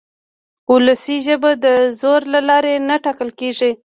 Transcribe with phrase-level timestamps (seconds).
[0.69, 1.65] وولسي ژبه د
[1.99, 3.71] زور له لارې نه ټاکل کېږي.